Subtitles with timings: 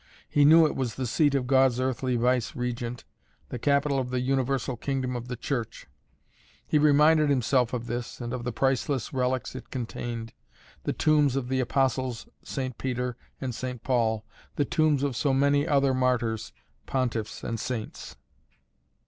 [0.27, 3.03] He knew it was the seat of God's earthly Vice regent,
[3.49, 5.85] the capital of the universal kingdom of the Church.
[6.65, 10.33] He reminded himself of this and of the priceless relics it contained,
[10.85, 12.79] the tombs of the Apostles St.
[12.79, 13.83] Peter and St.
[13.83, 14.25] Paul,
[14.55, 16.51] the tombs of so many other martyrs,
[16.87, 18.15] pontiffs and saints.